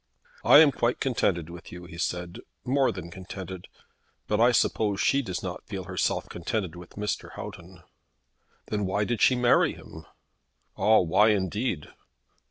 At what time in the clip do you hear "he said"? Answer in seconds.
1.85-2.39